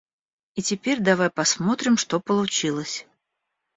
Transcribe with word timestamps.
И 0.55 0.63
теперь 0.63 0.99
давай 0.99 1.29
посмотрим, 1.29 1.95
что 1.95 2.19
получилось. 2.19 3.05